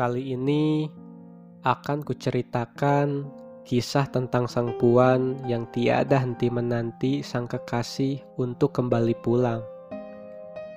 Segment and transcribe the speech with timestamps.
[0.00, 0.88] Kali ini
[1.60, 3.28] akan kuceritakan
[3.68, 9.60] kisah tentang sang puan yang tiada henti menanti sang kekasih untuk kembali pulang.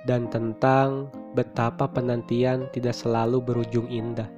[0.04, 4.28] Dan tentang betapa penantian tidak selalu berujung indah.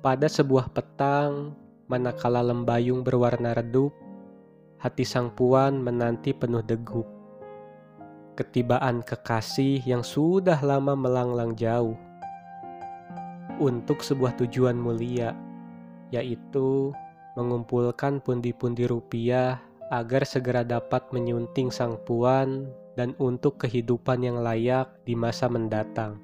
[0.00, 1.52] Pada sebuah petang,
[1.92, 3.92] manakala lembayung berwarna redup,
[4.80, 7.04] hati sang puan menanti penuh degup
[8.34, 11.94] ketibaan kekasih yang sudah lama melanglang jauh
[13.62, 15.34] untuk sebuah tujuan mulia,
[16.10, 16.90] yaitu
[17.38, 22.66] mengumpulkan pundi-pundi rupiah agar segera dapat menyunting sang puan
[22.98, 26.18] dan untuk kehidupan yang layak di masa mendatang.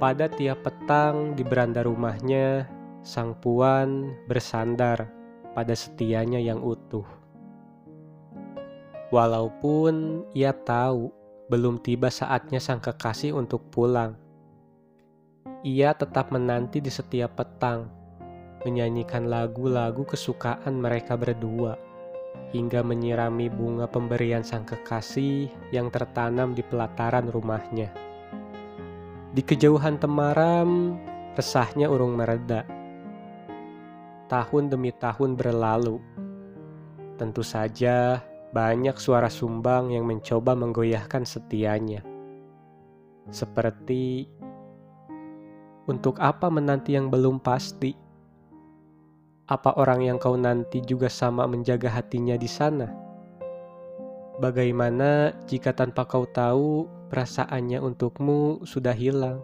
[0.00, 2.64] Pada tiap petang di beranda rumahnya,
[3.04, 5.08] sang puan bersandar
[5.52, 7.19] pada setianya yang utuh.
[9.10, 11.10] Walaupun ia tahu
[11.50, 14.14] belum tiba saatnya sang kekasih untuk pulang.
[15.66, 17.90] Ia tetap menanti di setiap petang,
[18.62, 21.74] menyanyikan lagu-lagu kesukaan mereka berdua,
[22.54, 27.90] hingga menyirami bunga pemberian sang kekasih yang tertanam di pelataran rumahnya.
[29.34, 30.94] Di kejauhan temaram,
[31.34, 32.62] resahnya urung mereda.
[34.30, 35.98] Tahun demi tahun berlalu.
[37.18, 42.02] Tentu saja banyak suara sumbang yang mencoba menggoyahkan setianya.
[43.30, 44.26] Seperti,
[45.86, 47.94] untuk apa menanti yang belum pasti?
[49.50, 52.90] Apa orang yang kau nanti juga sama menjaga hatinya di sana?
[54.38, 59.42] Bagaimana jika tanpa kau tahu perasaannya untukmu sudah hilang?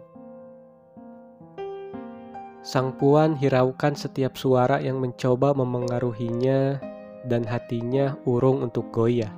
[2.63, 6.83] Sang puan hiraukan setiap suara yang mencoba memengaruhinya
[7.27, 9.29] dan hatinya urung untuk goyah.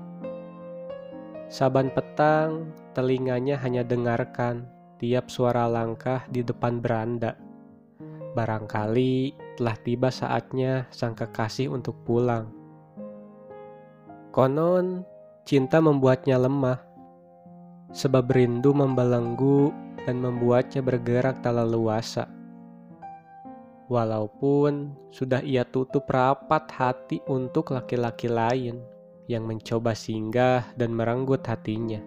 [1.49, 4.69] Saban petang, telinganya hanya dengarkan
[5.01, 7.33] tiap suara langkah di depan beranda.
[8.37, 12.53] Barangkali telah tiba saatnya sang kekasih untuk pulang.
[14.29, 15.01] Konon,
[15.41, 16.77] cinta membuatnya lemah,
[17.89, 19.73] sebab rindu membelenggu
[20.05, 22.38] dan membuatnya bergerak tak leluasa
[23.89, 28.79] walaupun sudah ia tutup rapat hati untuk laki-laki lain
[29.25, 31.99] yang mencoba singgah dan merenggut hatinya.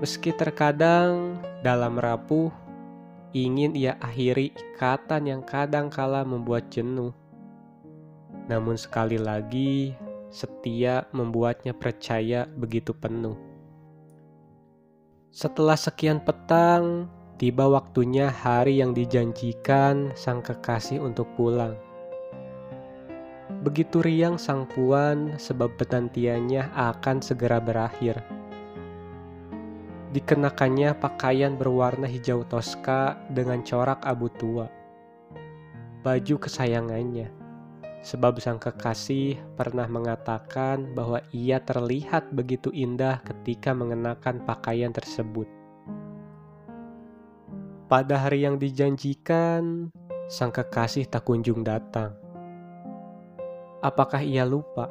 [0.00, 2.48] Meski terkadang dalam rapuh,
[3.36, 7.12] ingin ia akhiri ikatan yang kadang kala membuat jenuh.
[8.48, 9.96] Namun sekali lagi,
[10.28, 13.36] setia membuatnya percaya begitu penuh.
[15.32, 21.74] Setelah sekian petang, Tiba waktunya hari yang dijanjikan sang kekasih untuk pulang.
[23.66, 28.22] Begitu riang sang puan sebab penantiannya akan segera berakhir.
[30.14, 34.70] Dikenakannya pakaian berwarna hijau toska dengan corak abu tua.
[36.06, 37.34] Baju kesayangannya.
[38.06, 45.63] Sebab sang kekasih pernah mengatakan bahwa ia terlihat begitu indah ketika mengenakan pakaian tersebut.
[47.84, 49.92] Pada hari yang dijanjikan,
[50.24, 52.16] sang kekasih tak kunjung datang.
[53.84, 54.88] Apakah ia lupa?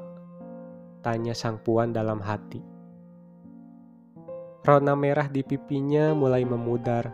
[1.01, 2.61] Tanya sang puan dalam hati.
[4.61, 7.09] Rona merah di pipinya mulai memudar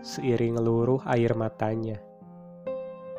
[0.00, 2.00] seiring luruh air matanya.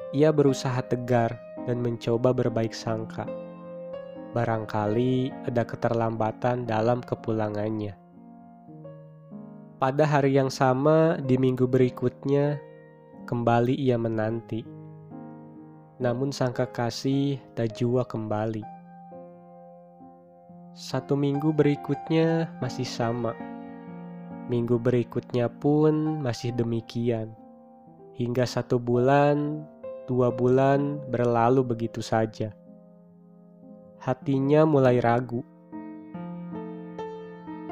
[0.09, 1.37] Ia berusaha tegar
[1.69, 3.29] dan mencoba berbaik sangka.
[4.33, 8.08] Barangkali ada keterlambatan dalam kepulangannya.
[9.79, 12.59] Pada hari yang sama di minggu berikutnya,
[13.23, 14.59] kembali ia menanti.
[16.03, 18.59] Namun sang kekasih tak jua kembali.
[20.75, 23.31] Satu minggu berikutnya masih sama.
[24.51, 27.31] Minggu berikutnya pun masih demikian.
[28.19, 29.63] Hingga satu bulan,
[30.11, 32.51] dua bulan berlalu begitu saja.
[34.03, 35.39] Hatinya mulai ragu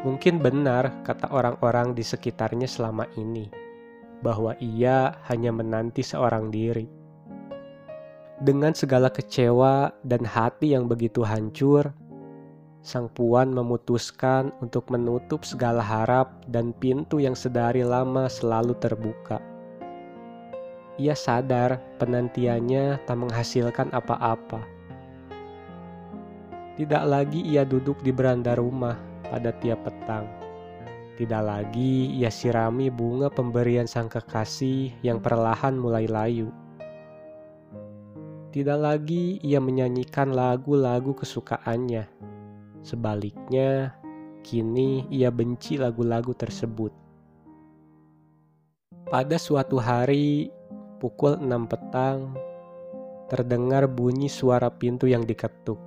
[0.07, 3.51] Mungkin benar kata orang-orang di sekitarnya selama ini,
[4.23, 6.87] bahwa ia hanya menanti seorang diri.
[8.39, 11.91] Dengan segala kecewa dan hati yang begitu hancur,
[12.79, 19.43] sang puan memutuskan untuk menutup segala harap dan pintu yang sedari lama selalu terbuka.
[20.95, 24.63] Ia sadar penantiannya tak menghasilkan apa-apa.
[26.79, 30.27] Tidak lagi ia duduk di beranda rumah pada tiap petang.
[31.17, 36.53] Tidak lagi ia sirami bunga pemberian sang kekasih yang perlahan mulai layu.
[38.53, 42.05] Tidak lagi ia menyanyikan lagu-lagu kesukaannya.
[42.85, 43.97] Sebaliknya,
[44.45, 46.93] kini ia benci lagu-lagu tersebut.
[49.09, 50.53] Pada suatu hari,
[51.01, 52.37] pukul enam petang,
[53.25, 55.86] terdengar bunyi suara pintu yang diketuk.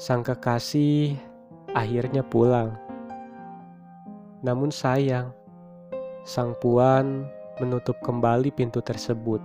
[0.00, 1.12] Sang kekasih
[1.76, 2.72] akhirnya pulang.
[4.40, 5.36] Namun sayang,
[6.24, 7.28] sang puan
[7.60, 9.44] menutup kembali pintu tersebut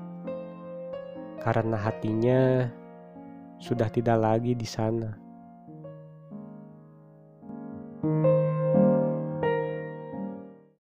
[1.44, 2.72] karena hatinya
[3.60, 5.12] sudah tidak lagi di sana.
[8.06, 8.35] thank you